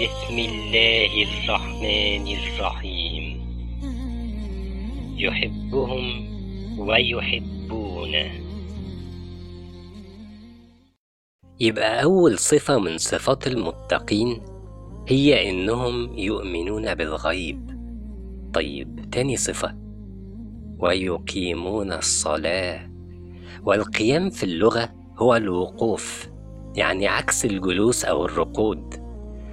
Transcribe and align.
بسم 0.00 0.38
الله 0.38 1.12
الرحمن 1.22 2.26
الرحيم. 2.26 3.24
يحبهم 5.16 6.04
ويحبونه. 6.78 8.30
يبقى 11.60 12.02
أول 12.02 12.38
صفة 12.38 12.78
من 12.78 12.98
صفات 12.98 13.46
المتقين 13.46 14.40
هي 15.08 15.50
إنهم 15.50 16.18
يؤمنون 16.18 16.94
بالغيب. 16.94 17.70
طيب 18.54 19.10
تاني 19.12 19.36
صفة. 19.36 19.76
ويقيمون 20.78 21.92
الصلاة. 21.92 22.90
والقيام 23.62 24.30
في 24.30 24.42
اللغة 24.42 24.92
هو 25.18 25.36
الوقوف 25.36 26.28
يعني 26.76 27.08
عكس 27.08 27.44
الجلوس 27.44 28.04
أو 28.04 28.24
الرقود 28.24 28.99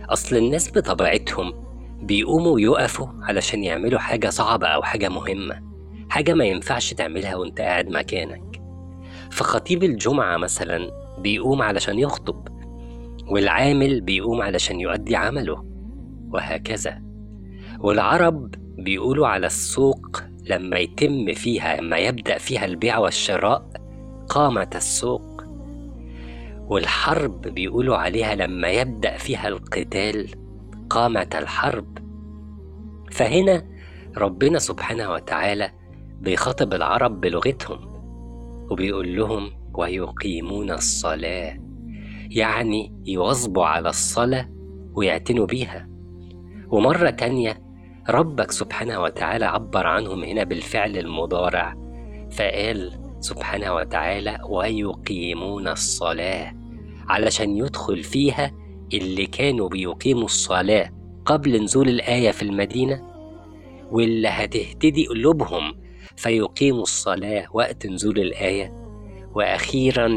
أصل 0.09 0.35
الناس 0.35 0.71
بطبيعتهم 0.77 1.53
بيقوموا 2.01 2.59
يقفوا 2.59 3.07
علشان 3.21 3.63
يعملوا 3.63 3.99
حاجة 3.99 4.29
صعبة 4.29 4.67
أو 4.67 4.81
حاجة 4.83 5.09
مهمة 5.09 5.67
حاجة 6.09 6.33
ما 6.33 6.45
ينفعش 6.45 6.93
تعملها 6.93 7.35
وأنت 7.35 7.61
قاعد 7.61 7.89
مكانك. 7.89 8.61
فخطيب 9.31 9.83
الجمعة 9.83 10.37
مثلا 10.37 10.89
بيقوم 11.19 11.61
علشان 11.61 11.99
يخطب 11.99 12.47
والعامل 13.31 14.01
بيقوم 14.01 14.41
علشان 14.41 14.79
يؤدي 14.79 15.15
عمله 15.15 15.63
وهكذا. 16.33 17.01
والعرب 17.79 18.55
بيقولوا 18.77 19.27
على 19.27 19.47
السوق 19.47 20.23
لما 20.49 20.77
يتم 20.77 21.33
فيها 21.33 21.81
لما 21.81 21.97
يبدأ 21.97 22.37
فيها 22.37 22.65
البيع 22.65 22.97
والشراء 22.97 23.69
قامت 24.29 24.75
السوق. 24.75 25.26
والحرب 26.69 27.41
بيقولوا 27.41 27.97
عليها 27.97 28.35
لما 28.35 28.67
يبدأ 28.67 29.17
فيها 29.17 29.47
القتال 29.47 30.27
قامت 30.89 31.35
الحرب. 31.35 31.97
فهنا 33.11 33.65
ربنا 34.17 34.59
سبحانه 34.59 35.11
وتعالى 35.11 35.71
بيخاطب 36.21 36.73
العرب 36.73 37.21
بلغتهم 37.21 37.79
وبيقول 38.71 39.15
لهم 39.15 39.51
ويقيمون 39.73 40.71
الصلاة. 40.71 41.57
يعني 42.29 43.01
يواظبوا 43.05 43.65
على 43.65 43.89
الصلاة 43.89 44.49
ويعتنوا 44.93 45.45
بيها. 45.45 45.89
ومرة 46.67 47.09
تانية 47.09 47.61
ربك 48.09 48.51
سبحانه 48.51 49.01
وتعالى 49.01 49.45
عبر 49.45 49.87
عنهم 49.87 50.23
هنا 50.23 50.43
بالفعل 50.43 50.97
المضارع 50.97 51.75
فقال 52.31 53.06
سبحانه 53.27 53.75
وتعالى 53.75 54.39
ويقيمون 54.49 55.67
الصلاة 55.67 56.53
علشان 57.09 57.57
يدخل 57.57 58.03
فيها 58.03 58.51
اللي 58.93 59.25
كانوا 59.25 59.69
بيقيموا 59.69 60.25
الصلاة 60.25 60.89
قبل 61.25 61.63
نزول 61.63 61.89
الآية 61.89 62.31
في 62.31 62.41
المدينة 62.41 63.03
واللي 63.91 64.27
هتهتدي 64.27 65.07
قلوبهم 65.07 65.73
فيقيموا 66.15 66.81
الصلاة 66.81 67.47
وقت 67.53 67.87
نزول 67.87 68.19
الآية. 68.19 68.73
وأخيرا 69.35 70.07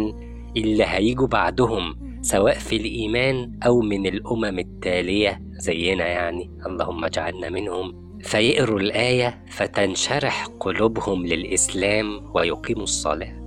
اللي 0.57 0.85
هيجوا 0.85 1.27
بعدهم 1.27 1.97
سواء 2.23 2.59
في 2.59 2.77
الإيمان 2.77 3.59
أو 3.67 3.81
من 3.81 4.07
الأمم 4.07 4.59
التالية 4.59 5.43
زينا 5.51 6.07
يعني. 6.07 6.51
اللهم 6.67 7.05
اجعلنا 7.05 7.49
منهم. 7.49 8.10
فيقروا 8.23 8.81
الآية 8.81 9.45
فتنشرح 9.49 10.47
قلوبهم 10.61 11.27
للإسلام 11.27 12.31
ويقيموا 12.35 12.83
الصلاة. 12.83 13.41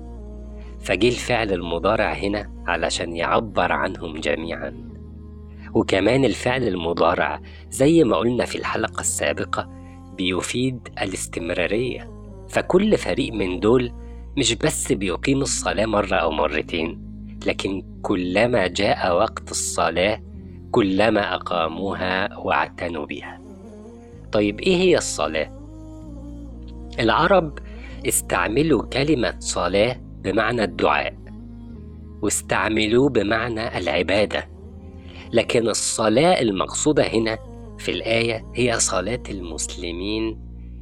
فجه 0.80 1.08
الفعل 1.08 1.52
المضارع 1.52 2.14
هنا 2.14 2.52
علشان 2.68 3.16
يعبر 3.16 3.72
عنهم 3.72 4.18
جميعا. 4.20 4.74
وكمان 5.74 6.26
الفعل 6.26 6.68
المضارع 6.68 7.42
زي 7.70 8.04
ما 8.04 8.18
قلنا 8.18 8.46
في 8.46 8.58
الحلقة 8.58 9.02
السابقة 9.02 9.70
بيفيد 10.18 10.90
الاستمرارية. 11.02 12.14
فكل 12.50 12.98
فريق 12.98 13.34
من 13.34 13.60
دول 13.60 13.92
مش 14.38 14.54
بس 14.56 14.92
بيقيم 14.92 15.42
الصلاة 15.42 15.86
مرة 15.86 16.16
أو 16.16 16.32
مرتين 16.32 17.04
لكن 17.48 17.84
كلما 18.02 18.68
جاء 18.68 19.16
وقت 19.16 19.52
الصلاة 19.52 20.22
كلما 20.72 21.36
أقاموها 21.36 22.38
واعتنوا 22.38 23.06
بها 23.06 23.43
طيب 24.34 24.60
إيه 24.60 24.76
هي 24.76 24.98
الصلاة؟ 24.98 25.52
العرب 27.00 27.60
استعملوا 28.08 28.84
كلمة 28.84 29.36
صلاة 29.40 29.96
بمعنى 30.24 30.64
الدعاء 30.64 31.18
واستعملوه 32.22 33.10
بمعنى 33.10 33.78
العبادة 33.78 34.50
لكن 35.34 35.68
الصلاة 35.70 36.42
المقصودة 36.42 37.04
هنا 37.04 37.38
في 37.78 37.92
الآية 37.92 38.46
هي 38.56 38.80
صلاة 38.80 39.24
المسلمين 39.30 40.40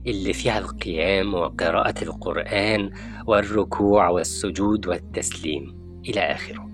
اللي 0.07 0.33
فيها 0.33 0.59
القيام 0.59 1.33
وقراءة 1.33 2.03
القرآن 2.03 2.91
والركوع 3.27 4.09
والسجود 4.09 4.87
والتسليم 4.87 5.75
إلى 6.09 6.19
آخره 6.19 6.69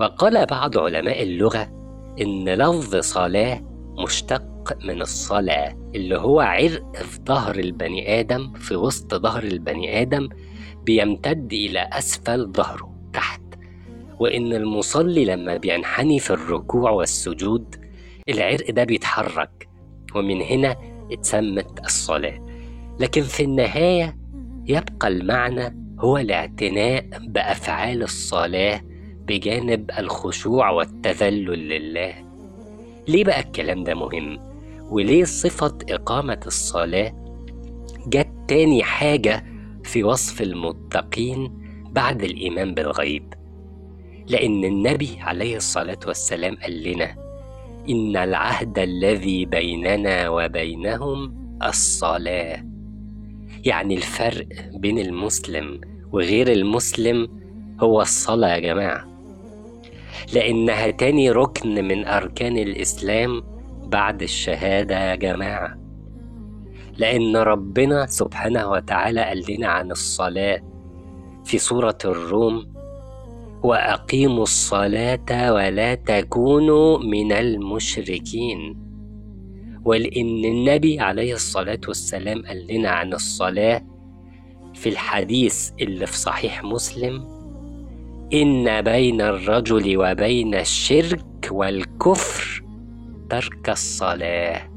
وقال 0.00 0.46
بعض 0.46 0.78
علماء 0.78 1.22
اللغة 1.22 1.62
إن 2.20 2.48
لفظ 2.48 2.96
صلاة 2.96 3.60
مشتق 3.98 4.51
من 4.84 5.02
الصلاة 5.02 5.76
اللي 5.94 6.18
هو 6.18 6.40
عرق 6.40 6.96
في 6.96 7.18
ظهر 7.26 7.54
البني 7.58 8.20
آدم 8.20 8.52
في 8.52 8.76
وسط 8.76 9.14
ظهر 9.14 9.42
البني 9.42 10.02
آدم 10.02 10.28
بيمتد 10.84 11.52
إلى 11.52 11.88
أسفل 11.92 12.52
ظهره 12.52 12.94
تحت. 13.12 13.40
وإن 14.20 14.52
المصلي 14.52 15.24
لما 15.24 15.56
بينحني 15.56 16.18
في 16.18 16.30
الركوع 16.30 16.90
والسجود 16.90 17.76
العرق 18.28 18.70
ده 18.70 18.84
بيتحرك 18.84 19.68
ومن 20.14 20.42
هنا 20.42 20.76
اتسمت 21.12 21.80
الصلاة. 21.84 22.46
لكن 23.00 23.22
في 23.22 23.42
النهاية 23.42 24.16
يبقى 24.66 25.08
المعنى 25.08 25.76
هو 26.00 26.18
الاعتناء 26.18 27.06
بأفعال 27.28 28.02
الصلاة 28.02 28.80
بجانب 29.26 29.90
الخشوع 29.98 30.70
والتذلل 30.70 31.68
لله. 31.68 32.14
ليه 33.08 33.24
بقى 33.24 33.40
الكلام 33.40 33.84
ده 33.84 33.94
مهم؟ 33.94 34.51
وليه 34.92 35.24
صفة 35.24 35.78
إقامة 35.90 36.40
الصلاة؟ 36.46 37.12
جت 38.06 38.28
تاني 38.48 38.82
حاجة 38.82 39.44
في 39.84 40.04
وصف 40.04 40.42
المتقين 40.42 41.50
بعد 41.90 42.22
الإيمان 42.22 42.74
بالغيب. 42.74 43.34
لأن 44.28 44.64
النبي 44.64 45.18
عليه 45.20 45.56
الصلاة 45.56 45.98
والسلام 46.06 46.56
قال 46.56 46.82
لنا 46.82 47.16
إن 47.88 48.16
العهد 48.16 48.78
الذي 48.78 49.44
بيننا 49.44 50.28
وبينهم 50.28 51.34
الصلاة. 51.62 52.64
يعني 53.64 53.94
الفرق 53.94 54.48
بين 54.74 54.98
المسلم 54.98 55.80
وغير 56.12 56.52
المسلم 56.52 57.28
هو 57.80 58.02
الصلاة 58.02 58.48
يا 58.48 58.58
جماعة. 58.58 59.08
لأنها 60.34 60.90
تاني 60.90 61.30
ركن 61.30 61.84
من 61.84 62.04
أركان 62.04 62.58
الإسلام 62.58 63.51
بعد 63.92 64.22
الشهادة 64.22 65.10
يا 65.10 65.14
جماعة. 65.14 65.78
لأن 66.96 67.36
ربنا 67.36 68.06
سبحانه 68.06 68.70
وتعالى 68.70 69.20
قال 69.24 69.44
لنا 69.48 69.68
عن 69.68 69.90
الصلاة 69.90 70.60
في 71.44 71.58
سورة 71.58 71.98
الروم 72.04 72.72
وأقيموا 73.62 74.42
الصلاة 74.42 75.52
ولا 75.52 75.94
تكونوا 75.94 76.98
من 76.98 77.32
المشركين. 77.32 78.82
ولأن 79.84 80.44
النبي 80.44 81.00
عليه 81.00 81.34
الصلاة 81.34 81.80
والسلام 81.88 82.42
قال 82.46 82.66
لنا 82.70 82.88
عن 82.90 83.12
الصلاة 83.12 83.82
في 84.74 84.88
الحديث 84.88 85.70
اللي 85.80 86.06
في 86.06 86.16
صحيح 86.18 86.64
مسلم 86.64 87.24
إن 88.32 88.82
بين 88.82 89.20
الرجل 89.20 89.96
وبين 89.96 90.54
الشرك 90.54 91.48
والكفر 91.50 92.51
ترك 93.32 93.70
الصلاة. 93.70 94.70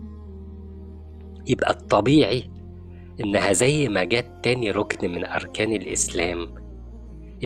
يبقى 1.47 1.71
الطبيعي 1.71 2.49
إنها 3.19 3.53
زي 3.53 3.89
ما 3.89 4.03
جت 4.03 4.31
تاني 4.43 4.71
ركن 4.71 5.11
من 5.11 5.25
أركان 5.25 5.71
الإسلام 5.71 6.55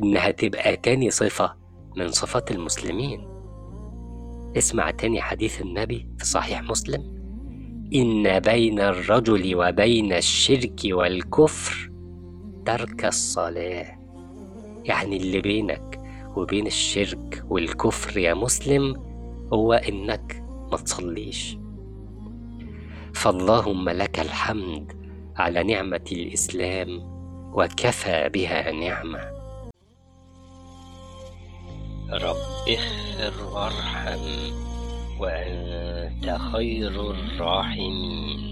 إنها 0.04 0.32
تبقى 0.32 0.78
تاني 0.78 1.10
صفة 1.10 1.56
من 1.96 2.08
صفات 2.08 2.52
المسلمين. 2.52 3.28
اسمع 4.58 4.92
تاني 4.92 5.22
حديث 5.22 5.62
النبي 5.62 6.08
في 6.18 6.26
صحيح 6.26 6.62
مسلم. 6.64 7.02
إن 7.94 8.40
بين 8.40 8.80
الرجل 8.80 9.56
وبين 9.56 10.14
الشرك 10.14 10.80
والكفر 10.86 11.92
ترك 12.66 13.06
الصلاة. 13.06 14.00
يعني 14.86 15.18
اللي 15.18 15.42
بينك 15.42 16.02
وبين 16.36 16.68
الشرك 16.68 17.44
والكفر 17.50 18.18
يا 18.18 18.34
مسلم 18.34 18.96
هو 19.54 19.74
إنك 19.74 20.49
ما 20.72 20.78
تصليش. 20.78 21.58
فاللهم 23.14 23.90
لك 23.90 24.20
الحمد 24.20 25.00
على 25.36 25.64
نعمة 25.64 26.06
الإسلام 26.12 27.00
وكفى 27.54 28.30
بها 28.30 28.72
نعمة. 28.72 29.20
رب 32.12 32.70
اغفر 32.70 33.54
وارحم 33.54 34.20
وأنت 35.20 36.38
خير 36.52 37.12
الراحمين. 37.12 38.49